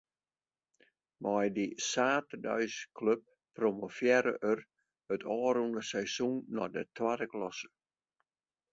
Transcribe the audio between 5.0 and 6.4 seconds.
it ôfrûne seizoen